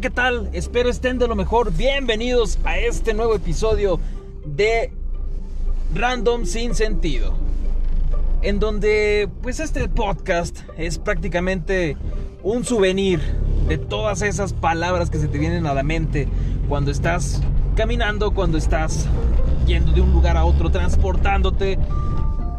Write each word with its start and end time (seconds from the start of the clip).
¿qué 0.00 0.10
tal? 0.10 0.48
Espero 0.52 0.90
estén 0.90 1.18
de 1.18 1.26
lo 1.26 1.34
mejor. 1.34 1.72
Bienvenidos 1.72 2.60
a 2.62 2.78
este 2.78 3.14
nuevo 3.14 3.34
episodio 3.34 3.98
de 4.44 4.92
Random 5.92 6.44
sin 6.44 6.76
sentido. 6.76 7.34
En 8.42 8.60
donde, 8.60 9.28
pues 9.42 9.58
este 9.58 9.88
podcast 9.88 10.60
es 10.76 10.98
prácticamente 10.98 11.96
un 12.44 12.64
souvenir 12.64 13.20
de 13.66 13.76
todas 13.76 14.22
esas 14.22 14.52
palabras 14.52 15.10
que 15.10 15.18
se 15.18 15.26
te 15.26 15.36
vienen 15.36 15.66
a 15.66 15.74
la 15.74 15.82
mente 15.82 16.28
cuando 16.68 16.92
estás 16.92 17.42
caminando, 17.74 18.32
cuando 18.32 18.56
estás 18.56 19.06
yendo 19.66 19.90
de 19.90 20.00
un 20.00 20.12
lugar 20.12 20.36
a 20.36 20.44
otro, 20.44 20.70
transportándote. 20.70 21.76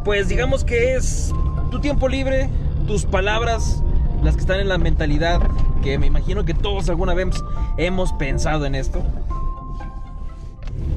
Pues 0.04 0.27
digamos 0.27 0.66
que 0.66 0.96
es 0.96 1.34
tu 1.71 1.80
tiempo 1.80 2.10
libre, 2.10 2.49
tus 2.85 3.05
palabras, 3.05 3.82
las 4.23 4.36
que 4.36 4.41
están 4.41 4.59
en 4.59 4.70
la 4.70 4.78
mentalidad, 4.78 5.41
que 5.84 5.98
me 5.98 6.08
imagino 6.08 6.46
que 6.46 6.54
todos 6.54 6.90
alguna 6.90 7.14
vez 7.14 7.44
hemos 7.77 8.14
pensado 8.14 8.66
en 8.66 8.76
esto. 8.76 9.02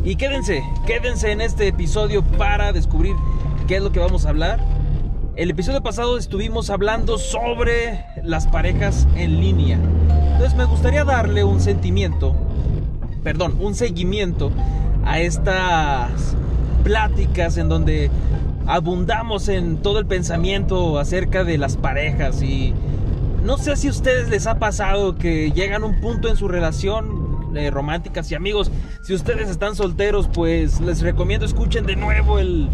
Y 0.04 0.16
quédense, 0.16 0.64
quédense 0.86 1.30
en 1.30 1.40
este 1.40 1.68
episodio 1.68 2.22
para 2.22 2.72
descubrir 2.72 3.14
qué 3.68 3.76
es 3.76 3.82
lo 3.82 3.92
que 3.92 4.00
vamos 4.00 4.26
a 4.26 4.30
hablar. 4.30 4.60
El 5.36 5.50
episodio 5.50 5.82
pasado 5.82 6.18
estuvimos 6.18 6.70
hablando 6.70 7.18
sobre 7.18 8.04
las 8.22 8.46
parejas 8.48 9.06
en 9.14 9.40
línea. 9.40 9.78
Entonces 10.32 10.54
me 10.54 10.64
gustaría 10.64 11.04
darle 11.04 11.44
un 11.44 11.60
sentimiento, 11.60 12.34
perdón, 13.22 13.56
un 13.60 13.74
seguimiento 13.74 14.50
a 15.04 15.20
estas 15.20 16.36
pláticas 16.82 17.56
en 17.56 17.68
donde 17.68 18.10
abundamos 18.66 19.48
en 19.48 19.78
todo 19.78 19.98
el 19.98 20.06
pensamiento 20.06 20.98
acerca 20.98 21.44
de 21.44 21.58
las 21.58 21.76
parejas 21.76 22.42
y 22.42 22.74
no 23.44 23.58
sé 23.58 23.76
si 23.76 23.88
a 23.88 23.90
ustedes 23.90 24.28
les 24.28 24.46
ha 24.46 24.58
pasado 24.58 25.16
que 25.16 25.50
llegan 25.50 25.82
a 25.82 25.86
un 25.86 26.00
punto 26.00 26.28
en 26.28 26.36
su 26.36 26.48
relación 26.48 27.50
eh, 27.56 27.70
románticas 27.70 28.30
y 28.30 28.34
amigos, 28.34 28.70
si 29.02 29.14
ustedes 29.14 29.50
están 29.50 29.74
solteros, 29.74 30.28
pues 30.32 30.80
les 30.80 31.00
recomiendo 31.02 31.44
escuchen 31.44 31.84
de 31.84 31.96
nuevo 31.96 32.38
el, 32.38 32.68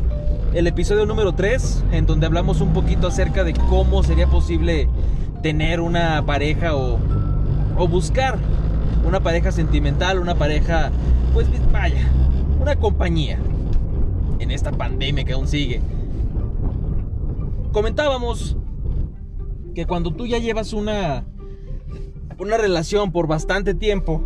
el 0.54 0.66
episodio 0.66 1.06
número 1.06 1.32
3, 1.32 1.84
en 1.92 2.06
donde 2.06 2.26
hablamos 2.26 2.60
un 2.60 2.72
poquito 2.72 3.08
acerca 3.08 3.44
de 3.44 3.54
cómo 3.54 4.02
sería 4.02 4.28
posible 4.28 4.88
tener 5.42 5.80
una 5.80 6.24
pareja 6.26 6.76
o, 6.76 6.98
o 7.76 7.88
buscar 7.88 8.38
una 9.04 9.20
pareja 9.20 9.52
sentimental, 9.52 10.18
una 10.18 10.34
pareja, 10.34 10.90
pues 11.32 11.46
vaya, 11.72 12.06
una 12.60 12.76
compañía 12.76 13.38
en 14.38 14.50
esta 14.50 14.70
pandemia 14.70 15.24
que 15.24 15.32
aún 15.32 15.48
sigue. 15.48 15.80
Comentábamos 17.72 18.56
que 19.78 19.86
cuando 19.86 20.10
tú 20.10 20.26
ya 20.26 20.38
llevas 20.38 20.72
una 20.72 21.24
una 22.36 22.56
relación 22.56 23.12
por 23.12 23.28
bastante 23.28 23.74
tiempo 23.74 24.24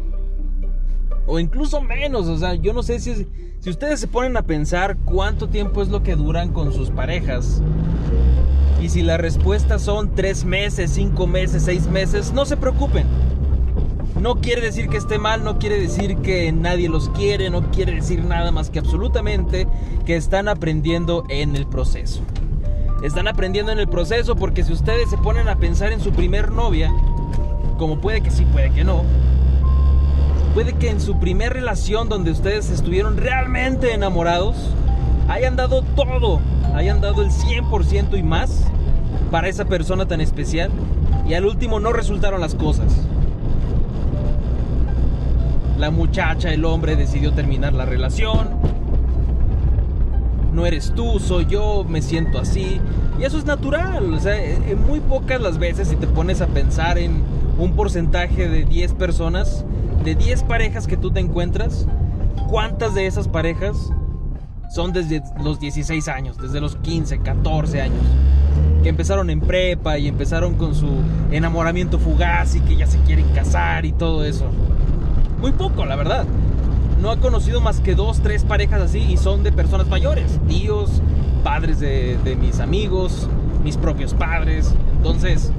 o 1.26 1.38
incluso 1.38 1.82
menos, 1.82 2.26
o 2.28 2.38
sea, 2.38 2.54
yo 2.54 2.72
no 2.72 2.82
sé 2.82 3.00
si 3.00 3.26
si 3.60 3.68
ustedes 3.68 4.00
se 4.00 4.08
ponen 4.08 4.34
a 4.38 4.46
pensar 4.46 4.96
cuánto 5.04 5.50
tiempo 5.50 5.82
es 5.82 5.88
lo 5.88 6.02
que 6.02 6.16
duran 6.16 6.54
con 6.54 6.72
sus 6.72 6.88
parejas 6.88 7.60
y 8.80 8.88
si 8.88 9.02
la 9.02 9.18
respuesta 9.18 9.78
son 9.78 10.14
tres 10.14 10.46
meses, 10.46 10.92
cinco 10.92 11.26
meses, 11.26 11.64
seis 11.64 11.86
meses, 11.86 12.32
no 12.32 12.46
se 12.46 12.56
preocupen. 12.56 13.06
No 14.18 14.36
quiere 14.36 14.62
decir 14.62 14.88
que 14.88 14.96
esté 14.96 15.18
mal, 15.18 15.44
no 15.44 15.58
quiere 15.58 15.78
decir 15.78 16.16
que 16.16 16.50
nadie 16.50 16.88
los 16.88 17.10
quiere, 17.10 17.50
no 17.50 17.70
quiere 17.72 17.96
decir 17.96 18.24
nada 18.24 18.52
más 18.52 18.70
que 18.70 18.78
absolutamente 18.78 19.68
que 20.06 20.16
están 20.16 20.48
aprendiendo 20.48 21.24
en 21.28 21.56
el 21.56 21.66
proceso. 21.66 22.22
Están 23.02 23.26
aprendiendo 23.26 23.72
en 23.72 23.80
el 23.80 23.88
proceso 23.88 24.36
porque 24.36 24.62
si 24.62 24.72
ustedes 24.72 25.10
se 25.10 25.18
ponen 25.18 25.48
a 25.48 25.56
pensar 25.56 25.90
en 25.92 26.00
su 26.00 26.12
primer 26.12 26.52
novia, 26.52 26.92
como 27.76 27.98
puede 27.98 28.20
que 28.20 28.30
sí, 28.30 28.44
puede 28.44 28.70
que 28.70 28.84
no, 28.84 29.02
puede 30.54 30.74
que 30.74 30.88
en 30.88 31.00
su 31.00 31.18
primer 31.18 31.52
relación 31.52 32.08
donde 32.08 32.30
ustedes 32.30 32.70
estuvieron 32.70 33.16
realmente 33.16 33.92
enamorados, 33.92 34.56
hayan 35.28 35.56
dado 35.56 35.82
todo, 35.82 36.40
hayan 36.74 37.00
dado 37.00 37.22
el 37.22 37.30
100% 37.30 38.16
y 38.16 38.22
más 38.22 38.66
para 39.32 39.48
esa 39.48 39.64
persona 39.64 40.06
tan 40.06 40.20
especial 40.20 40.70
y 41.26 41.34
al 41.34 41.44
último 41.44 41.80
no 41.80 41.92
resultaron 41.92 42.40
las 42.40 42.54
cosas. 42.54 42.92
La 45.76 45.90
muchacha, 45.90 46.52
el 46.52 46.64
hombre 46.64 46.94
decidió 46.94 47.32
terminar 47.32 47.72
la 47.72 47.84
relación. 47.84 48.50
No 50.52 50.66
eres 50.66 50.92
tú, 50.94 51.18
soy 51.18 51.46
yo, 51.46 51.84
me 51.88 52.02
siento 52.02 52.38
así. 52.38 52.80
Y 53.18 53.24
eso 53.24 53.38
es 53.38 53.46
natural. 53.46 54.12
O 54.12 54.20
sea, 54.20 54.36
en 54.42 54.86
muy 54.86 55.00
pocas 55.00 55.40
las 55.40 55.58
veces, 55.58 55.88
si 55.88 55.96
te 55.96 56.06
pones 56.06 56.40
a 56.40 56.46
pensar 56.46 56.98
en 56.98 57.22
un 57.58 57.74
porcentaje 57.74 58.48
de 58.48 58.64
10 58.64 58.94
personas, 58.94 59.64
de 60.04 60.14
10 60.14 60.42
parejas 60.44 60.86
que 60.86 60.96
tú 60.96 61.10
te 61.10 61.20
encuentras, 61.20 61.86
¿cuántas 62.48 62.94
de 62.94 63.06
esas 63.06 63.28
parejas 63.28 63.92
son 64.70 64.92
desde 64.92 65.22
los 65.42 65.58
16 65.60 66.08
años, 66.08 66.36
desde 66.38 66.60
los 66.60 66.76
15, 66.76 67.20
14 67.20 67.80
años? 67.80 68.02
Que 68.82 68.90
empezaron 68.90 69.30
en 69.30 69.40
prepa 69.40 69.96
y 69.98 70.08
empezaron 70.08 70.54
con 70.54 70.74
su 70.74 70.88
enamoramiento 71.30 71.98
fugaz 71.98 72.56
y 72.56 72.60
que 72.60 72.76
ya 72.76 72.86
se 72.86 72.98
quieren 73.00 73.26
casar 73.28 73.86
y 73.86 73.92
todo 73.92 74.24
eso. 74.24 74.46
Muy 75.40 75.52
poco, 75.52 75.86
la 75.86 75.96
verdad. 75.96 76.26
No 77.02 77.12
he 77.12 77.18
conocido 77.18 77.60
más 77.60 77.80
que 77.80 77.96
dos, 77.96 78.20
tres 78.20 78.44
parejas 78.44 78.80
así 78.80 79.00
y 79.00 79.16
son 79.16 79.42
de 79.42 79.50
personas 79.50 79.88
mayores, 79.88 80.38
tíos, 80.46 81.02
padres 81.42 81.80
de, 81.80 82.38
mis 82.40 82.60
amigos, 82.60 83.28
mis 83.64 83.76
propios 83.76 84.14
padres. 84.14 84.72
Entonces, 84.98 85.50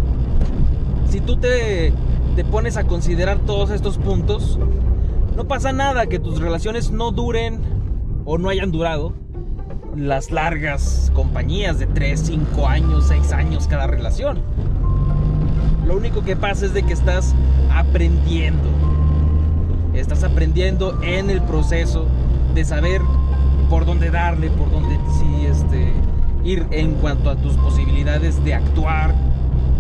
si 1.09 1.19
tú 1.19 1.35
te, 1.35 1.91
te 2.37 2.45
pones 2.45 2.77
a 2.77 2.85
considerar 2.85 3.39
todos 3.39 3.71
estos 3.71 3.97
puntos, 3.97 4.57
no 5.35 5.43
pasa 5.43 5.73
nada 5.73 6.07
que 6.07 6.17
tus 6.17 6.39
relaciones 6.39 6.91
no 6.91 7.11
duren 7.11 7.59
o 8.23 8.37
no 8.37 8.47
hayan 8.47 8.71
durado 8.71 9.13
las 9.97 10.31
largas 10.31 11.11
compañías 11.13 11.77
de 11.77 11.87
3, 11.87 12.21
5 12.21 12.67
años, 12.69 13.07
6 13.09 13.33
años 13.33 13.67
cada 13.67 13.85
relación. 13.85 14.39
Lo 15.85 15.97
único 15.97 16.23
que 16.23 16.37
pasa 16.37 16.65
es 16.65 16.73
de 16.73 16.83
que 16.83 16.93
estás 16.93 17.35
aprendiendo. 17.69 18.92
Estás 19.93 20.23
aprendiendo 20.23 20.99
en 21.03 21.29
el 21.29 21.41
proceso 21.41 22.07
de 22.55 22.65
saber 22.65 23.01
por 23.69 23.85
dónde 23.85 24.09
darle, 24.09 24.49
por 24.49 24.71
dónde 24.71 24.97
sí, 25.19 25.45
este, 25.45 25.93
ir 26.43 26.65
en 26.71 26.95
cuanto 26.95 27.29
a 27.29 27.35
tus 27.35 27.55
posibilidades 27.57 28.43
de 28.43 28.53
actuar. 28.53 29.13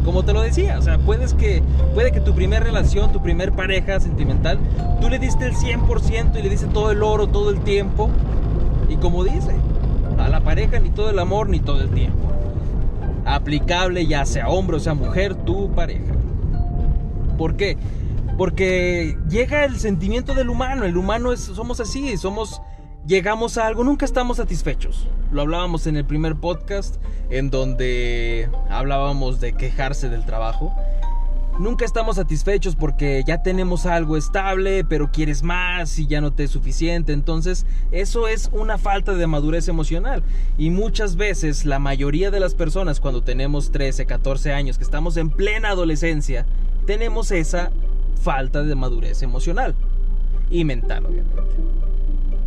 Como 0.05 0.23
te 0.23 0.33
lo 0.33 0.41
decía, 0.41 0.77
o 0.77 0.81
sea, 0.81 0.97
puedes 0.99 1.33
que, 1.33 1.63
puede 1.93 2.11
que 2.11 2.19
tu 2.19 2.35
primera 2.35 2.63
relación, 2.63 3.11
tu 3.11 3.21
primer 3.21 3.53
pareja 3.53 3.99
sentimental, 3.99 4.59
tú 5.01 5.09
le 5.09 5.17
diste 5.17 5.45
el 5.45 5.53
100% 5.53 6.37
y 6.37 6.41
le 6.41 6.49
diste 6.49 6.67
todo 6.67 6.91
el 6.91 7.01
oro, 7.01 7.27
todo 7.27 7.49
el 7.49 7.61
tiempo. 7.61 8.09
Y 8.89 8.97
como 8.97 9.23
dice, 9.23 9.55
a 10.19 10.27
la 10.27 10.41
pareja 10.41 10.79
ni 10.79 10.89
todo 10.89 11.09
el 11.09 11.19
amor 11.19 11.49
ni 11.49 11.59
todo 11.59 11.81
el 11.81 11.89
tiempo. 11.89 12.31
Aplicable 13.25 14.05
ya 14.05 14.25
sea 14.25 14.49
hombre 14.49 14.77
o 14.77 14.79
sea 14.79 14.93
mujer, 14.93 15.35
tu 15.35 15.71
pareja. 15.71 16.13
¿Por 17.37 17.55
qué? 17.55 17.77
Porque 18.37 19.17
llega 19.29 19.65
el 19.65 19.79
sentimiento 19.79 20.33
del 20.33 20.49
humano. 20.49 20.85
El 20.85 20.97
humano 20.97 21.31
es, 21.31 21.41
somos 21.41 21.79
así, 21.79 22.17
somos, 22.17 22.61
llegamos 23.05 23.57
a 23.57 23.67
algo, 23.67 23.83
nunca 23.83 24.05
estamos 24.05 24.37
satisfechos. 24.37 25.07
Lo 25.31 25.41
hablábamos 25.41 25.87
en 25.87 25.97
el 25.97 26.05
primer 26.05 26.35
podcast, 26.35 26.95
en 27.29 27.49
donde 27.49 28.49
hablábamos 28.69 29.39
de 29.39 29.53
quejarse 29.53 30.09
del 30.09 30.25
trabajo. 30.25 30.73
Nunca 31.59 31.85
estamos 31.85 32.15
satisfechos 32.15 32.75
porque 32.75 33.23
ya 33.27 33.43
tenemos 33.43 33.85
algo 33.85 34.17
estable, 34.17 34.83
pero 34.83 35.11
quieres 35.11 35.43
más 35.43 35.99
y 35.99 36.07
ya 36.07 36.19
no 36.19 36.33
te 36.33 36.45
es 36.45 36.51
suficiente. 36.51 37.13
Entonces, 37.13 37.67
eso 37.91 38.27
es 38.27 38.49
una 38.51 38.79
falta 38.79 39.13
de 39.13 39.27
madurez 39.27 39.67
emocional. 39.67 40.23
Y 40.57 40.71
muchas 40.71 41.15
veces, 41.15 41.65
la 41.65 41.77
mayoría 41.77 42.31
de 42.31 42.39
las 42.39 42.55
personas, 42.55 42.99
cuando 42.99 43.21
tenemos 43.21 43.71
13, 43.71 44.07
14 44.07 44.51
años, 44.51 44.79
que 44.79 44.83
estamos 44.83 45.15
en 45.17 45.29
plena 45.29 45.69
adolescencia, 45.69 46.47
tenemos 46.87 47.29
esa 47.29 47.69
falta 48.21 48.63
de 48.63 48.75
madurez 48.75 49.21
emocional 49.23 49.75
y 50.49 50.65
mental, 50.65 51.05
obviamente. 51.05 51.41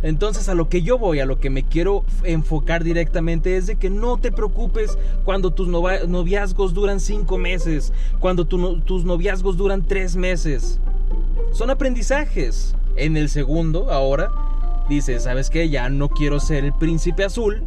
Entonces 0.03 0.47
a 0.47 0.53
lo 0.53 0.69
que 0.69 0.83
yo 0.83 0.97
voy, 0.99 1.19
a 1.19 1.25
lo 1.25 1.39
que 1.39 1.49
me 1.49 1.63
quiero 1.63 2.05
enfocar 2.23 2.83
directamente 2.83 3.57
es 3.57 3.65
de 3.65 3.77
que 3.77 3.89
no 3.89 4.17
te 4.17 4.31
preocupes 4.31 4.97
cuando 5.25 5.51
tus 5.51 5.67
noviazgos 5.67 6.73
duran 6.73 6.99
cinco 6.99 7.37
meses, 7.37 7.91
cuando 8.19 8.45
tus 8.45 9.05
noviazgos 9.05 9.57
duran 9.57 9.83
tres 9.83 10.15
meses. 10.15 10.79
Son 11.51 11.69
aprendizajes. 11.69 12.75
En 12.95 13.17
el 13.17 13.29
segundo, 13.29 13.91
ahora, 13.91 14.31
dices, 14.89 15.23
¿sabes 15.23 15.49
qué? 15.49 15.69
Ya 15.69 15.89
no 15.89 16.09
quiero 16.09 16.39
ser 16.39 16.63
el 16.63 16.73
príncipe 16.73 17.23
azul, 17.23 17.63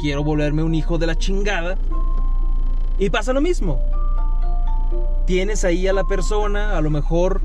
quiero 0.00 0.22
volverme 0.22 0.62
un 0.62 0.74
hijo 0.74 0.98
de 0.98 1.06
la 1.06 1.16
chingada. 1.16 1.76
Y 2.98 3.10
pasa 3.10 3.32
lo 3.32 3.40
mismo. 3.40 3.80
Tienes 5.28 5.62
ahí 5.66 5.86
a 5.86 5.92
la 5.92 6.04
persona, 6.04 6.78
a 6.78 6.80
lo 6.80 6.88
mejor 6.88 7.42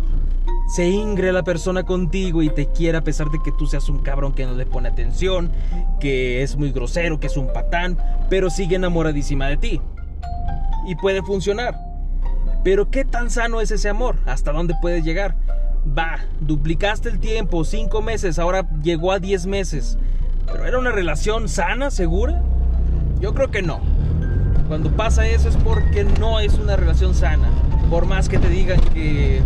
se 0.73 0.87
ingre 0.87 1.33
la 1.33 1.43
persona 1.43 1.83
contigo 1.83 2.41
y 2.41 2.49
te 2.49 2.67
quiere 2.67 2.97
a 2.97 3.03
pesar 3.03 3.29
de 3.29 3.39
que 3.43 3.51
tú 3.51 3.67
seas 3.67 3.89
un 3.89 3.99
cabrón 3.99 4.31
que 4.31 4.45
no 4.45 4.53
le 4.53 4.65
pone 4.65 4.87
atención, 4.87 5.51
que 5.99 6.43
es 6.43 6.55
muy 6.55 6.71
grosero, 6.71 7.19
que 7.19 7.27
es 7.27 7.35
un 7.35 7.51
patán, 7.51 7.97
pero 8.29 8.49
sigue 8.49 8.77
enamoradísima 8.77 9.49
de 9.49 9.57
ti. 9.57 9.81
Y 10.87 10.95
puede 10.95 11.23
funcionar. 11.23 11.77
Pero 12.63 12.89
¿qué 12.89 13.03
tan 13.03 13.29
sano 13.29 13.59
es 13.59 13.69
ese 13.69 13.89
amor? 13.89 14.15
¿Hasta 14.25 14.53
dónde 14.53 14.75
puedes 14.81 15.03
llegar? 15.03 15.35
Va, 15.85 16.19
duplicaste 16.39 17.09
el 17.09 17.19
tiempo, 17.19 17.65
cinco 17.65 18.01
meses, 18.01 18.39
ahora 18.39 18.65
llegó 18.81 19.11
a 19.11 19.19
10 19.19 19.45
meses. 19.45 19.97
¿Pero 20.45 20.65
era 20.65 20.79
una 20.79 20.93
relación 20.93 21.49
sana, 21.49 21.91
segura? 21.91 22.41
Yo 23.19 23.33
creo 23.33 23.51
que 23.51 23.61
no. 23.61 23.81
Cuando 24.69 24.89
pasa 24.89 25.27
eso 25.27 25.49
es 25.49 25.57
porque 25.57 26.05
no 26.05 26.39
es 26.39 26.53
una 26.53 26.77
relación 26.77 27.13
sana. 27.13 27.49
Por 27.93 28.07
más 28.07 28.27
que 28.27 28.39
te 28.39 28.49
digan 28.49 28.79
que... 28.91 29.39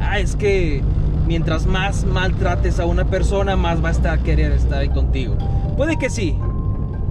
Ah, 0.00 0.18
es 0.18 0.36
que 0.36 0.82
mientras 1.26 1.66
más 1.66 2.06
maltrates 2.06 2.80
a 2.80 2.86
una 2.86 3.04
persona, 3.10 3.56
más 3.56 3.84
va 3.84 3.88
a 3.88 3.92
estar 3.92 4.20
querer 4.20 4.52
estar 4.52 4.78
ahí 4.78 4.88
contigo. 4.88 5.36
Puede 5.76 5.98
que 5.98 6.08
sí, 6.08 6.34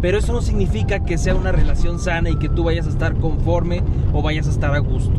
pero 0.02 0.18
eso 0.18 0.34
no 0.34 0.42
significa 0.42 1.06
que 1.06 1.20
sea 1.20 1.36
una 1.36 1.52
relación 1.52 2.00
sana 2.00 2.32
y 2.32 2.40
que 2.40 2.50
tú 2.50 2.64
vayas 2.64 2.88
a 2.88 2.90
estar 2.90 3.14
conforme 3.18 3.84
o 4.14 4.24
vayas 4.24 4.48
a 4.48 4.50
estar 4.50 4.74
a 4.74 4.80
gusto. 4.80 5.14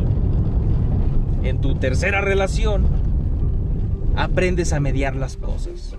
En 1.41 1.61
tu 1.61 1.75
tercera 1.75 2.19
relación, 2.19 2.85
aprendes 4.17 4.73
a 4.73 4.81
mediar 4.81 5.15
las 5.15 5.37
cosas. 5.37 5.95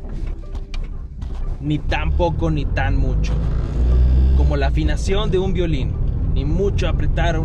Ni 1.62 1.78
tan 1.78 2.12
poco 2.12 2.50
ni 2.50 2.66
tan 2.66 2.98
mucho. 2.98 3.32
Como 4.36 4.58
la 4.58 4.66
afinación 4.66 5.30
de 5.30 5.38
un 5.38 5.54
violín. 5.54 5.92
Ni 6.34 6.44
mucho 6.44 6.86
apretar 6.86 7.40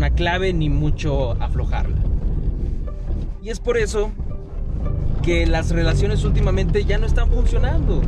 una 0.00 0.08
clave, 0.08 0.54
ni 0.54 0.70
mucho 0.70 1.32
aflojarla. 1.42 1.98
Y 3.42 3.50
es 3.50 3.60
por 3.60 3.76
eso 3.76 4.12
que 5.22 5.46
las 5.46 5.72
relaciones 5.72 6.24
últimamente 6.24 6.86
ya 6.86 6.96
no 6.96 7.04
están 7.04 7.28
funcionando. 7.28 8.00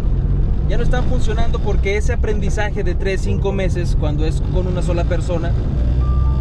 Ya 0.70 0.78
no 0.78 0.84
están 0.84 1.04
funcionando 1.04 1.58
porque 1.58 1.98
ese 1.98 2.14
aprendizaje 2.14 2.82
de 2.82 2.94
3, 2.94 3.20
5 3.20 3.52
meses, 3.52 3.94
cuando 4.00 4.24
es 4.24 4.40
con 4.54 4.68
una 4.68 4.80
sola 4.80 5.04
persona, 5.04 5.52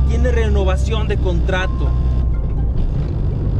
tiene 0.08 0.32
renovación 0.32 1.10
de 1.10 1.18
contrato. 1.18 1.90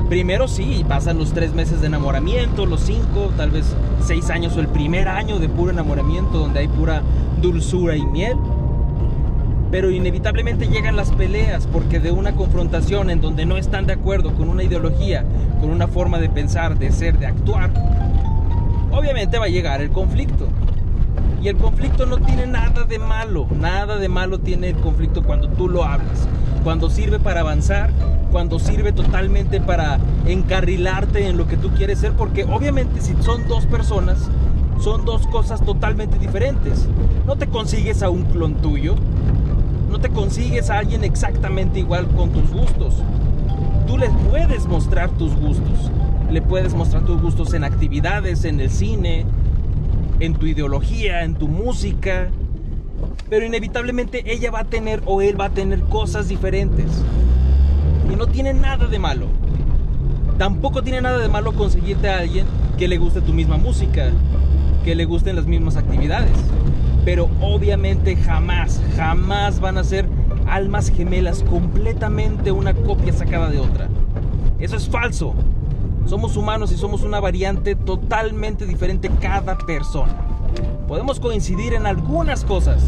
Primero 0.08 0.48
sí, 0.48 0.86
pasan 0.88 1.18
los 1.18 1.34
3 1.34 1.54
meses 1.54 1.82
de 1.82 1.88
enamoramiento, 1.88 2.66
los 2.66 2.80
5, 2.84 3.34
tal 3.36 3.52
vez 3.52 3.66
6 4.06 4.30
años 4.30 4.56
o 4.56 4.62
el 4.62 4.70
primer 4.70 5.10
año 5.10 5.40
de 5.40 5.50
puro 5.50 5.72
enamoramiento 5.72 6.38
donde 6.38 6.62
hay 6.62 6.70
pura 6.70 7.02
dulzura 7.42 7.98
y 7.98 8.06
miel 8.06 8.38
pero 9.72 9.90
inevitablemente 9.90 10.68
llegan 10.68 10.98
las 10.98 11.12
peleas 11.12 11.66
porque 11.66 12.02
de 12.02 12.12
una 12.12 12.34
confrontación 12.34 13.10
en 13.10 13.22
donde 13.22 13.46
no 13.46 13.56
están 13.58 13.88
de 13.88 13.94
acuerdo 13.94 14.34
con 14.34 14.50
una 14.50 14.64
ideología, 14.64 15.24
con 15.62 15.70
una 15.70 15.88
forma 15.88 16.20
de 16.20 16.30
pensar, 16.30 16.78
de 16.78 16.92
ser, 16.92 17.18
de 17.18 17.26
actuar, 17.26 17.72
obviamente 18.92 19.40
va 19.40 19.46
a 19.46 19.50
llegar 19.50 19.82
el 19.82 19.90
conflicto. 19.90 20.50
Y 21.42 21.48
el 21.48 21.58
conflicto 21.58 22.06
no 22.06 22.18
tiene 22.18 22.46
nada 22.46 22.84
de 22.84 23.00
malo, 23.00 23.48
nada 23.60 23.98
de 23.98 24.10
malo 24.10 24.40
tiene 24.40 24.70
el 24.70 24.76
conflicto 24.76 25.24
cuando 25.24 25.48
tú 25.50 25.70
lo 25.70 25.84
hablas, 25.84 26.28
cuando 26.64 26.90
sirve 26.90 27.18
para 27.18 27.40
avanzar, 27.40 27.92
cuando 28.32 28.60
sirve 28.60 28.92
totalmente 28.92 29.60
para 29.60 30.00
encarrilarte 30.28 31.28
en 31.28 31.38
lo 31.38 31.48
que 31.48 31.58
tú 31.58 31.72
quieres 31.72 32.00
ser, 32.00 32.12
porque 32.12 32.44
obviamente 32.44 33.02
si 33.02 33.16
son 33.24 33.48
dos 33.48 33.66
personas, 33.66 34.30
son 34.80 35.06
dos 35.06 35.26
cosas 35.28 35.64
totalmente 35.66 36.20
diferentes. 36.20 36.88
No 37.26 37.38
te 37.38 37.48
consigues 37.48 38.04
a 38.04 38.10
un 38.10 38.24
clon 38.26 38.56
tuyo, 38.56 38.96
no 39.92 40.00
te 40.00 40.10
consigues 40.10 40.70
a 40.70 40.80
alguien 40.80 41.04
exactamente 41.04 41.80
igual 41.80 42.08
con 42.16 42.32
tus 42.32 42.50
gustos. 42.50 42.96
Tú 43.86 43.98
le 43.98 44.10
puedes 44.30 44.66
mostrar 44.66 45.10
tus 45.12 45.36
gustos. 45.36 45.92
Le 46.32 46.42
puedes 46.42 46.74
mostrar 46.74 47.04
tus 47.04 47.22
gustos 47.22 47.54
en 47.54 47.66
actividades, 47.66 48.46
en 48.46 48.62
el 48.62 48.72
cine, 48.72 49.26
en 50.22 50.34
tu 50.34 50.46
ideología, 50.46 51.24
en 51.24 51.36
tu 51.36 51.50
música. 51.50 52.30
Pero 53.30 53.46
inevitablemente 53.46 54.32
ella 54.34 54.50
va 54.50 54.62
a 54.62 54.66
tener 54.66 55.04
o 55.06 55.22
él 55.22 55.40
va 55.40 55.46
a 55.46 55.50
tener 55.50 55.82
cosas 55.82 56.30
diferentes. 56.30 57.04
Y 58.10 58.16
no 58.16 58.28
tiene 58.28 58.54
nada 58.54 58.88
de 58.88 58.98
malo. 58.98 59.28
Tampoco 60.38 60.84
tiene 60.84 61.02
nada 61.02 61.18
de 61.18 61.28
malo 61.28 61.52
conseguirte 61.52 62.10
a 62.10 62.20
alguien 62.20 62.46
que 62.78 62.88
le 62.88 62.98
guste 62.98 63.20
tu 63.20 63.34
misma 63.34 63.58
música, 63.58 64.10
que 64.86 64.96
le 64.96 65.04
gusten 65.04 65.36
las 65.36 65.46
mismas 65.46 65.76
actividades 65.76 66.32
pero 67.06 67.30
obviamente 67.42 68.16
jamás, 68.16 68.82
jamás 68.96 69.60
van 69.60 69.78
a 69.78 69.84
ser 69.84 70.08
almas 70.48 70.90
gemelas 70.90 71.44
completamente 71.44 72.52
una 72.52 72.74
copia 72.74 73.14
sacada 73.14 73.50
de 73.50 73.60
otra. 73.60 73.88
Eso 74.60 74.76
es 74.76 74.88
falso. 74.88 75.34
Somos 76.06 76.36
humanos 76.36 76.72
y 76.72 76.78
somos 76.78 77.04
una 77.04 77.20
variante 77.20 77.76
totalmente 77.76 78.66
diferente 78.66 79.10
cada 79.22 79.58
persona. 79.58 80.14
Podemos 80.88 81.20
coincidir 81.20 81.74
en 81.74 81.86
algunas 81.86 82.44
cosas. 82.44 82.84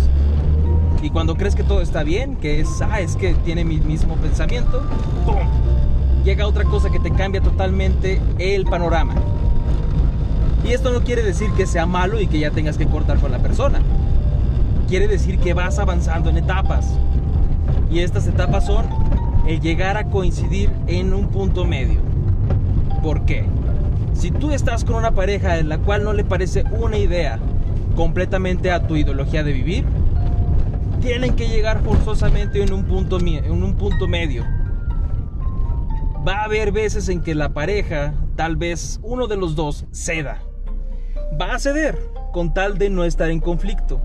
Y 1.02 1.10
cuando 1.10 1.36
crees 1.36 1.56
que 1.56 1.64
todo 1.64 1.82
está 1.82 2.04
bien, 2.04 2.36
que 2.36 2.60
es, 2.60 2.82
ah, 2.82 3.02
es 3.02 3.16
que 3.16 3.34
tiene 3.34 3.66
mi 3.66 3.80
mismo 3.80 4.16
pensamiento, 4.16 4.82
¡pum! 5.26 5.38
Llega 6.24 6.48
otra 6.48 6.64
cosa 6.64 6.90
que 6.90 7.00
te 7.00 7.12
cambia 7.12 7.42
totalmente 7.42 8.22
el 8.40 8.66
panorama. 8.66 9.16
Y 10.64 10.72
esto 10.72 10.92
no 10.92 11.02
quiere 11.02 11.24
decir 11.24 11.52
que 11.52 11.66
sea 11.66 11.86
malo 11.86 12.20
y 12.20 12.28
que 12.28 12.40
ya 12.40 12.52
tengas 12.52 12.78
que 12.78 12.88
cortar 12.88 13.20
con 13.20 13.32
la 13.32 13.40
persona 13.40 13.80
quiere 14.94 15.08
decir 15.08 15.40
que 15.40 15.56
vas 15.56 15.80
avanzando 15.80 16.30
en 16.30 16.38
etapas. 16.38 16.88
Y 17.90 18.02
estas 18.02 18.28
etapas 18.28 18.68
son 18.68 18.86
el 19.48 19.60
llegar 19.60 19.98
a 19.98 20.06
coincidir 20.12 20.70
en 20.86 21.16
un 21.16 21.30
punto 21.30 21.66
medio. 21.66 22.00
¿Por 23.02 23.26
qué? 23.26 23.44
Si 24.14 24.30
tú 24.30 24.52
estás 24.52 24.86
con 24.86 24.96
una 24.98 25.16
pareja 25.16 25.58
en 25.58 25.68
la 25.68 25.80
cual 25.80 26.04
no 26.04 26.14
le 26.14 26.24
parece 26.24 26.64
una 26.80 27.00
idea 27.00 27.40
completamente 27.96 28.70
a 28.70 28.86
tu 28.86 28.96
ideología 28.96 29.44
de 29.44 29.54
vivir, 29.54 29.84
tienen 31.02 31.36
que 31.36 31.48
llegar 31.48 31.82
forzosamente 31.82 32.62
en 32.62 32.72
un 32.72 32.84
punto, 32.84 33.20
en 33.20 33.64
un 33.64 33.76
punto 33.76 34.08
medio. 34.08 34.46
Va 36.28 36.42
a 36.42 36.44
haber 36.44 36.72
veces 36.72 37.10
en 37.10 37.22
que 37.22 37.34
la 37.34 37.50
pareja, 37.50 38.14
tal 38.36 38.58
vez 38.58 39.00
uno 39.02 39.26
de 39.26 39.38
los 39.38 39.56
dos, 39.56 39.86
ceda. 39.92 40.44
Va 41.40 41.56
a 41.56 41.60
ceder 41.60 41.98
con 42.32 42.54
tal 42.54 42.78
de 42.78 42.90
no 42.90 43.06
estar 43.06 43.30
en 43.30 43.40
conflicto. 43.40 44.02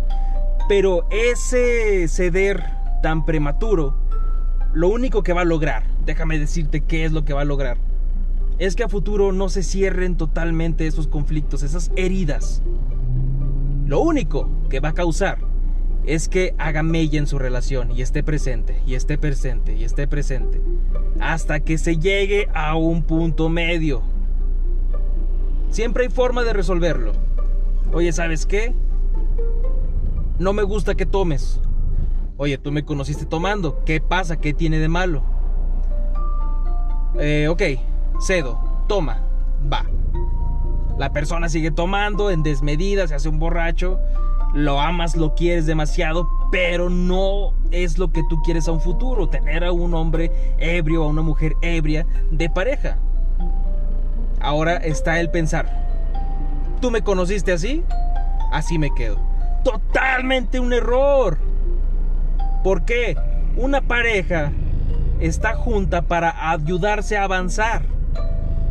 Pero 0.68 1.06
ese 1.10 2.06
ceder 2.08 2.62
tan 3.02 3.24
prematuro, 3.24 3.94
lo 4.72 4.88
único 4.88 5.22
que 5.22 5.32
va 5.32 5.42
a 5.42 5.46
lograr, 5.46 5.84
déjame 6.04 6.38
decirte 6.38 6.82
qué 6.82 7.04
es 7.04 7.12
lo 7.12 7.24
que 7.24 7.32
va 7.32 7.42
a 7.42 7.46
lograr, 7.46 7.78
es 8.58 8.74
que 8.74 8.84
a 8.84 8.88
futuro 8.88 9.32
no 9.32 9.48
se 9.48 9.62
cierren 9.62 10.16
totalmente 10.16 10.86
esos 10.86 11.06
conflictos, 11.06 11.62
esas 11.62 11.90
heridas. 11.96 12.62
Lo 13.86 14.00
único 14.00 14.50
que 14.68 14.80
va 14.80 14.90
a 14.90 14.94
causar 14.94 15.38
es 16.04 16.28
que 16.28 16.54
haga 16.58 16.82
mella 16.82 17.18
en 17.18 17.26
su 17.26 17.38
relación 17.38 17.90
y 17.92 18.02
esté 18.02 18.22
presente, 18.22 18.80
y 18.86 18.94
esté 18.94 19.16
presente, 19.16 19.74
y 19.74 19.84
esté 19.84 20.06
presente, 20.06 20.60
hasta 21.20 21.60
que 21.60 21.78
se 21.78 21.98
llegue 21.98 22.48
a 22.54 22.74
un 22.74 23.02
punto 23.02 23.48
medio. 23.48 24.02
Siempre 25.70 26.04
hay 26.04 26.10
forma 26.10 26.44
de 26.44 26.52
resolverlo. 26.52 27.12
Oye, 27.92 28.12
¿sabes 28.12 28.46
qué? 28.46 28.74
no 30.38 30.52
me 30.52 30.62
gusta 30.62 30.94
que 30.94 31.06
tomes. 31.06 31.60
Oye, 32.36 32.58
tú 32.58 32.70
me 32.70 32.84
conociste 32.84 33.26
tomando. 33.26 33.82
¿Qué 33.84 34.00
pasa? 34.00 34.38
¿Qué 34.38 34.54
tiene 34.54 34.78
de 34.78 34.88
malo? 34.88 35.22
Eh, 37.18 37.48
ok, 37.48 37.62
cedo, 38.20 38.58
toma, 38.86 39.22
va. 39.70 39.84
La 40.96 41.12
persona 41.12 41.48
sigue 41.48 41.70
tomando 41.70 42.30
en 42.30 42.42
desmedida, 42.42 43.08
se 43.08 43.14
hace 43.16 43.28
un 43.28 43.38
borracho. 43.38 43.98
Lo 44.54 44.80
amas, 44.80 45.16
lo 45.16 45.34
quieres 45.34 45.66
demasiado, 45.66 46.28
pero 46.50 46.88
no 46.88 47.52
es 47.70 47.98
lo 47.98 48.12
que 48.12 48.22
tú 48.28 48.40
quieres 48.42 48.68
a 48.68 48.72
un 48.72 48.80
futuro. 48.80 49.28
Tener 49.28 49.64
a 49.64 49.72
un 49.72 49.94
hombre 49.94 50.30
ebrio, 50.58 51.04
a 51.04 51.08
una 51.08 51.22
mujer 51.22 51.56
ebria 51.60 52.06
de 52.30 52.48
pareja. 52.48 52.98
Ahora 54.40 54.76
está 54.76 55.20
el 55.20 55.30
pensar. 55.30 55.86
¿Tú 56.80 56.90
me 56.90 57.02
conociste 57.02 57.52
así? 57.52 57.82
Así 58.52 58.78
me 58.78 58.94
quedo 58.94 59.28
totalmente 59.62 60.60
un 60.60 60.72
error. 60.72 61.38
¿Por 62.64 62.86
qué? 62.86 63.16
Una 63.56 63.80
pareja 63.80 64.52
está 65.20 65.54
junta 65.54 66.02
para 66.02 66.50
ayudarse 66.50 67.16
a 67.16 67.24
avanzar. 67.24 67.82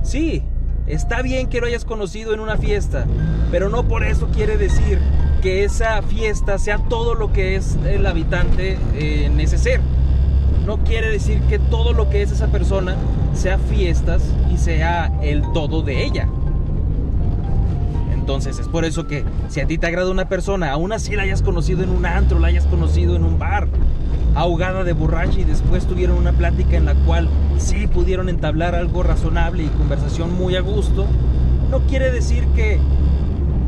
Sí, 0.01 0.43
está 0.87 1.21
bien 1.21 1.47
que 1.49 1.59
lo 1.59 1.67
hayas 1.67 1.85
conocido 1.85 2.33
en 2.33 2.39
una 2.39 2.57
fiesta, 2.57 3.05
pero 3.51 3.69
no 3.69 3.87
por 3.87 4.03
eso 4.03 4.29
quiere 4.33 4.57
decir 4.57 4.99
que 5.41 5.63
esa 5.63 6.01
fiesta 6.01 6.57
sea 6.57 6.79
todo 6.89 7.13
lo 7.13 7.31
que 7.31 7.55
es 7.55 7.77
el 7.85 8.05
habitante 8.05 8.77
en 8.95 9.39
ese 9.39 9.57
ser. 9.57 9.81
No 10.65 10.77
quiere 10.83 11.11
decir 11.11 11.41
que 11.43 11.59
todo 11.59 11.93
lo 11.93 12.09
que 12.09 12.21
es 12.21 12.31
esa 12.31 12.47
persona 12.47 12.95
sea 13.37 13.57
fiestas 13.57 14.23
y 14.51 14.57
sea 14.57 15.11
el 15.21 15.41
todo 15.53 15.81
de 15.81 16.03
ella. 16.03 16.27
Entonces 18.13 18.59
es 18.59 18.67
por 18.67 18.83
eso 18.83 19.07
que 19.07 19.23
si 19.47 19.61
a 19.61 19.67
ti 19.67 19.77
te 19.77 19.87
agrada 19.87 20.11
una 20.11 20.27
persona, 20.27 20.71
aún 20.71 20.91
así 20.91 21.15
la 21.15 21.23
hayas 21.23 21.41
conocido 21.41 21.83
en 21.83 21.89
un 21.89 22.05
antro, 22.05 22.39
la 22.39 22.47
hayas 22.47 22.65
conocido 22.65 23.15
en 23.15 23.23
un 23.23 23.39
bar, 23.39 23.69
ahogada 24.35 24.83
de 24.83 24.93
borracha 24.93 25.39
y 25.39 25.43
después 25.45 25.85
tuvieron 25.85 26.17
una 26.17 26.33
plática 26.33 26.75
en 26.75 26.85
la 26.85 26.93
cual 26.93 27.29
sí 27.57 27.87
pudieron 27.87 28.27
entablar 28.27 28.75
algo 28.75 29.01
razonable 29.01 29.63
y 29.63 29.67
conversación 29.67 30.35
muy 30.35 30.55
a 30.55 30.61
gusto, 30.61 31.05
no 31.71 31.79
quiere 31.81 32.11
decir 32.11 32.45
que 32.55 32.79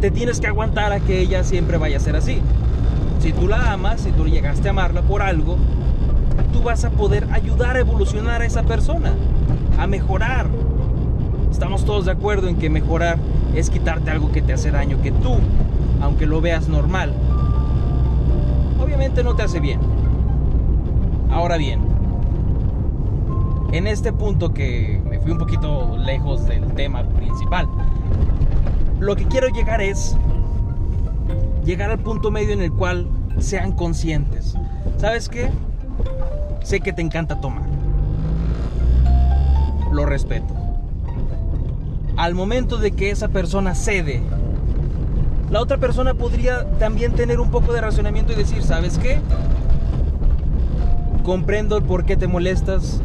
te 0.01 0.11
tienes 0.11 0.39
que 0.39 0.47
aguantar 0.47 0.91
a 0.91 0.99
que 0.99 1.19
ella 1.19 1.43
siempre 1.43 1.77
vaya 1.77 1.97
a 1.97 1.99
ser 1.99 2.15
así. 2.15 2.41
Si 3.19 3.33
tú 3.33 3.47
la 3.47 3.71
amas, 3.71 4.01
si 4.01 4.11
tú 4.11 4.25
llegaste 4.25 4.67
a 4.67 4.71
amarla 4.71 5.01
por 5.01 5.21
algo, 5.21 5.57
tú 6.53 6.61
vas 6.61 6.85
a 6.85 6.89
poder 6.89 7.27
ayudar 7.31 7.75
a 7.75 7.79
evolucionar 7.79 8.41
a 8.41 8.45
esa 8.45 8.63
persona, 8.63 9.13
a 9.79 9.88
mejorar. 9.88 10.48
Estamos 11.50 11.86
todos 11.86 12.05
de 12.05 12.12
acuerdo 12.12 12.48
en 12.48 12.57
que 12.57 12.69
mejorar 12.69 13.17
es 13.55 13.69
quitarte 13.69 14.12
algo 14.12 14.31
que 14.31 14.41
te 14.41 14.53
hace 14.53 14.71
daño, 14.71 15.01
que 15.01 15.12
tú, 15.12 15.36
aunque 16.01 16.25
lo 16.25 16.41
veas 16.41 16.67
normal, 16.67 17.13
obviamente 18.81 19.24
no 19.24 19.36
te 19.36 19.43
hace 19.43 19.59
bien. 19.59 19.79
Ahora 21.31 21.57
bien, 21.57 21.79
en 23.71 23.88
este 23.88 24.12
punto 24.12 24.53
que 24.53 25.01
me 25.09 25.19
fui 25.19 25.31
un 25.31 25.38
poquito 25.38 25.98
lejos 25.98 26.45
del 26.45 26.65
tema 26.74 27.03
principal, 27.03 27.67
lo 29.00 29.15
que 29.15 29.25
quiero 29.25 29.48
llegar 29.48 29.81
es 29.81 30.17
llegar 31.63 31.89
al 31.89 32.00
punto 32.00 32.31
medio 32.31 32.51
en 32.51 32.62
el 32.62 32.71
cual 32.74 33.07
sean 33.38 33.71
conscientes. 33.71 34.55
¿Sabes 34.98 35.29
qué? 35.29 35.50
Sé 36.63 36.81
que 36.81 36.91
te 36.91 37.01
encanta 37.01 37.39
tomar. 37.39 37.78
Lo 39.91 40.05
respeto. 40.05 40.53
Al 42.15 42.36
momento 42.36 42.77
de 42.77 42.91
que 42.91 43.12
esa 43.12 43.29
persona 43.29 43.75
cede, 43.75 44.22
la 45.50 45.62
otra 45.62 45.77
persona 45.77 46.13
podría 46.13 46.65
también 46.77 47.13
tener 47.13 47.39
un 47.39 47.50
poco 47.50 47.74
de 47.74 47.81
razonamiento 47.81 48.34
y 48.34 48.36
decir, 48.36 48.62
¿sabes 48.62 49.00
qué? 49.00 49.19
Comprendo 51.24 51.77
el 51.77 51.84
por 51.84 52.05
qué 52.05 52.17
te 52.17 52.27
molestas. 52.27 53.01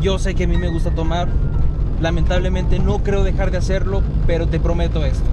Yo 0.00 0.18
sé 0.18 0.34
que 0.34 0.44
a 0.44 0.48
mí 0.48 0.58
me 0.58 0.68
gusta 0.68 0.90
tomar. 0.90 1.28
Lamentablemente 2.00 2.78
no 2.78 2.98
creo 2.98 3.24
dejar 3.24 3.50
de 3.50 3.58
hacerlo, 3.58 4.02
pero 4.26 4.46
te 4.46 4.60
prometo 4.60 5.04
esto. 5.04 5.28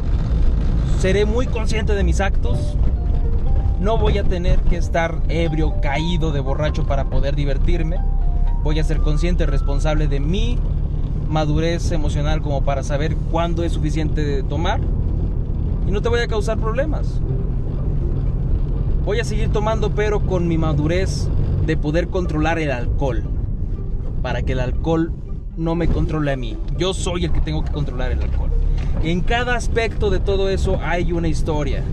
Seré 0.99 1.25
muy 1.25 1.47
consciente 1.47 1.93
de 1.93 2.03
mis 2.03 2.21
actos. 2.21 2.77
No 3.79 3.97
voy 3.97 4.17
a 4.17 4.23
tener 4.23 4.59
que 4.61 4.77
estar 4.77 5.19
ebrio, 5.27 5.81
caído 5.81 6.31
de 6.31 6.39
borracho 6.39 6.85
para 6.85 7.05
poder 7.05 7.35
divertirme. 7.35 7.97
Voy 8.65 8.79
a 8.79 8.83
ser 8.83 8.97
consciente 8.97 9.45
responsable 9.45 10.07
de 10.07 10.19
mi 10.19 10.57
madurez 11.29 11.91
emocional 11.91 12.41
como 12.41 12.63
para 12.63 12.81
saber 12.81 13.15
cuándo 13.15 13.63
es 13.63 13.73
suficiente 13.73 14.25
de 14.25 14.41
tomar. 14.41 14.81
Y 15.87 15.91
no 15.91 16.01
te 16.01 16.09
voy 16.09 16.19
a 16.21 16.27
causar 16.27 16.57
problemas. 16.57 17.21
Voy 19.05 19.19
a 19.19 19.23
seguir 19.23 19.49
tomando 19.49 19.91
pero 19.91 20.21
con 20.21 20.47
mi 20.47 20.57
madurez 20.57 21.27
de 21.67 21.77
poder 21.77 22.07
controlar 22.07 22.57
el 22.57 22.71
alcohol. 22.71 23.23
Para 24.23 24.41
que 24.41 24.53
el 24.53 24.59
alcohol 24.59 25.13
no 25.57 25.75
me 25.75 25.87
controle 25.87 26.31
a 26.31 26.35
mí. 26.35 26.57
Yo 26.75 26.95
soy 26.95 27.25
el 27.25 27.31
que 27.31 27.41
tengo 27.41 27.63
que 27.63 27.71
controlar 27.71 28.13
el 28.13 28.23
alcohol. 28.23 28.49
En 29.03 29.21
cada 29.21 29.55
aspecto 29.55 30.09
de 30.09 30.19
todo 30.19 30.49
eso 30.49 30.79
hay 30.81 31.11
una 31.11 31.27
historia. 31.27 31.83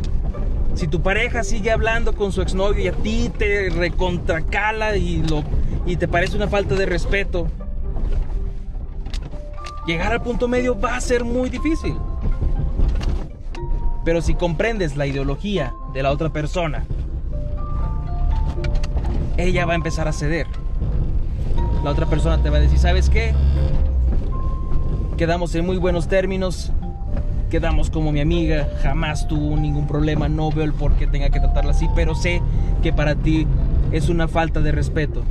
Si 0.75 0.89
tu 0.89 1.03
pareja 1.03 1.45
sigue 1.45 1.71
hablando 1.71 2.15
con 2.15 2.33
su 2.33 2.41
exnovio 2.41 2.83
y 2.83 2.89
a 2.89 2.93
ti 2.93 3.31
te 3.37 3.69
recontracala 3.69 4.97
y, 4.97 5.23
lo, 5.23 5.45
y 5.87 5.97
te 5.97 6.09
parece 6.09 6.37
una 6.37 6.49
falta 6.49 6.75
de 6.75 6.87
respeto, 6.87 7.49
llegar 9.87 10.13
al 10.13 10.23
punto 10.23 10.49
medio 10.49 10.79
va 10.79 10.97
a 10.97 11.01
ser 11.01 11.25
muy 11.25 11.51
difícil. 11.51 11.97
Pero 14.05 14.21
si 14.21 14.35
comprendes 14.35 14.97
la 14.97 15.07
ideología 15.07 15.75
de 15.93 16.03
la 16.03 16.11
otra 16.11 16.31
persona, 16.31 16.85
ella 19.37 19.65
va 19.67 19.73
a 19.73 19.77
empezar 19.77 20.09
a 20.09 20.13
ceder. 20.13 20.47
La 21.85 21.91
otra 21.91 22.07
persona 22.07 22.43
te 22.43 22.51
va 22.51 22.59
a 22.59 22.61
decir, 22.61 22.79
¿sabes 22.79 23.11
qué? 23.11 23.35
Quedamos 25.17 25.55
en 25.55 25.67
muy 25.67 25.77
buenos 25.77 26.09
términos, 26.09 26.73
quedamos 27.51 27.91
como 27.91 28.13
mi 28.13 28.21
amiga, 28.21 28.69
jamás 28.83 29.29
tuvo 29.29 29.57
ningún 29.57 29.87
problema, 29.87 30.29
no 30.29 30.51
veo 30.51 30.65
el 30.65 30.73
por 30.73 30.95
qué 30.95 31.07
tenga 31.07 31.29
que 31.31 31.39
tratarla 31.39 31.73
así, 31.73 31.89
pero 31.95 32.15
sé 32.15 32.41
que 32.83 32.93
para 32.93 33.15
ti 33.15 33.47
es 33.93 34.09
una 34.09 34.27
falta 34.27 34.61
de 34.61 34.73
respeto. 34.73 35.23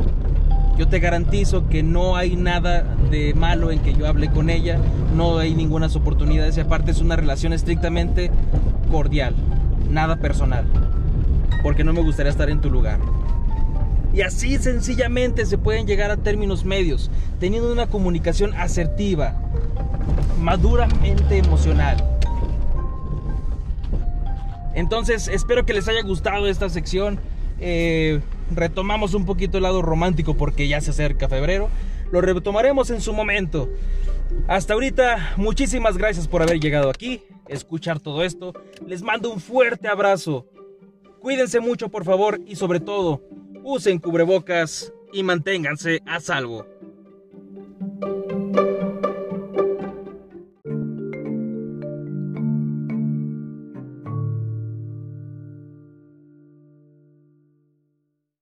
Yo 0.82 0.88
te 0.88 1.00
garantizo 1.00 1.70
que 1.70 1.84
no 1.84 2.16
hay 2.16 2.36
nada 2.36 2.82
de 3.12 3.36
malo 3.36 3.70
en 3.70 3.82
que 3.82 3.94
yo 3.94 4.08
hable 4.08 4.32
con 4.32 4.50
ella, 4.50 4.80
no 5.16 5.38
hay 5.38 5.54
ninguna 5.54 5.86
oportunidades 5.86 6.58
y 6.58 6.62
aparte 6.62 6.90
es 6.90 7.02
una 7.02 7.16
relación 7.16 7.54
estrictamente 7.54 8.32
cordial, 8.90 9.36
nada 9.92 10.16
personal, 10.16 10.66
porque 11.62 11.84
no 11.84 11.94
me 11.94 12.02
gustaría 12.02 12.32
estar 12.32 12.50
en 12.50 12.62
tu 12.62 12.72
lugar. 12.72 12.98
Y 14.12 14.22
así 14.22 14.58
sencillamente 14.58 15.46
se 15.46 15.60
pueden 15.60 15.86
llegar 15.86 16.10
a 16.10 16.18
términos 16.18 16.66
medios, 16.66 17.12
teniendo 17.40 17.72
una 17.72 17.86
comunicación 17.86 18.56
asertiva, 18.56 19.36
maduramente 20.40 21.38
emocional. 21.38 22.04
Entonces, 24.74 25.28
espero 25.28 25.64
que 25.64 25.76
les 25.76 25.88
haya 25.88 26.02
gustado 26.02 26.48
esta 26.48 26.70
sección. 26.70 27.20
Eh, 27.60 28.20
retomamos 28.56 29.14
un 29.14 29.26
poquito 29.26 29.58
el 29.58 29.64
lado 29.64 29.82
romántico 29.82 30.36
porque 30.36 30.68
ya 30.68 30.82
se 30.82 30.92
acerca 30.92 31.30
febrero. 31.30 31.70
Lo 32.12 32.22
retomaremos 32.22 32.90
en 32.90 33.02
su 33.02 33.14
momento. 33.14 33.70
Hasta 34.48 34.74
ahorita, 34.74 35.34
muchísimas 35.38 35.98
gracias 35.98 36.28
por 36.28 36.42
haber 36.42 36.60
llegado 36.60 36.90
aquí, 36.90 37.24
escuchar 37.48 38.00
todo 38.00 38.24
esto. 38.24 38.54
Les 38.86 39.02
mando 39.02 39.32
un 39.32 39.40
fuerte 39.40 39.88
abrazo. 39.88 40.46
Cuídense 41.20 41.60
mucho, 41.60 41.90
por 41.90 42.04
favor, 42.04 42.42
y 42.46 42.56
sobre 42.56 42.80
todo, 42.80 43.22
usen 43.64 44.00
cubrebocas 44.00 44.92
y 45.14 45.24
manténganse 45.24 46.02
a 46.06 46.20
salvo. 46.20 46.66